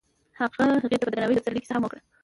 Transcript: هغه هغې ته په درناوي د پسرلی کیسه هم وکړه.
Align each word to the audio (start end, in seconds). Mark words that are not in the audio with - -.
هغه 0.39 0.63
هغې 0.83 0.87
ته 0.99 1.05
په 1.07 1.11
درناوي 1.13 1.35
د 1.35 1.39
پسرلی 1.41 1.61
کیسه 1.61 1.73
هم 1.75 1.83
وکړه. 1.85 2.01